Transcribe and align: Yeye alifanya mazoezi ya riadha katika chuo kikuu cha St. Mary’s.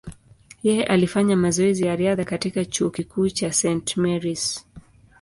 Yeye 0.63 0.83
alifanya 0.85 1.35
mazoezi 1.37 1.85
ya 1.85 1.95
riadha 1.95 2.25
katika 2.25 2.65
chuo 2.65 2.89
kikuu 2.89 3.29
cha 3.29 3.53
St. 3.53 3.97
Mary’s. 3.97 4.65